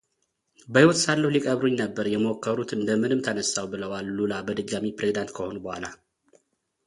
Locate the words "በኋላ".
5.65-5.85